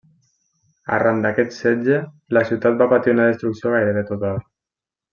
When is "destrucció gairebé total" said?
3.31-4.45